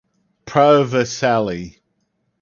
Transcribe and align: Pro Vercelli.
Pro 0.47 0.83
Vercelli. 0.83 1.79